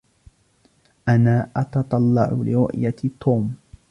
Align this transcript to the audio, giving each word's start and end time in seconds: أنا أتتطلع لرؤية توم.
أنا 1.09 1.49
أتتطلع 1.55 2.29
لرؤية 2.31 2.93
توم. 3.21 3.55